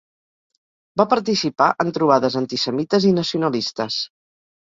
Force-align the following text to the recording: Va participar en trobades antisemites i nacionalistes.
Va 1.01 1.05
participar 1.11 1.67
en 1.85 1.91
trobades 1.99 2.39
antisemites 2.41 3.07
i 3.11 3.13
nacionalistes. 3.19 4.01